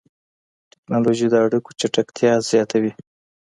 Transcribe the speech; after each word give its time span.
ټکنالوژي 0.71 1.27
د 1.31 1.35
اړيکو 1.45 1.69
چټکتيا 1.79 2.31
زياتوي. 2.49 2.91